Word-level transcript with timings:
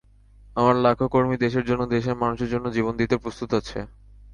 আমার 0.55 0.75
লাখো 0.77 1.05
কর্মী 1.07 1.35
দেশের 1.37 1.65
জন্য 1.65 1.83
দেশের 1.87 2.15
মানুষের 2.15 2.51
জন্য 2.53 2.65
জীবন 2.71 2.93
দিতে 2.97 3.15
প্রস্তুত 3.17 3.49
আছে। 3.53 3.79